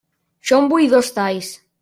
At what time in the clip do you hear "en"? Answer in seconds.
0.63-0.71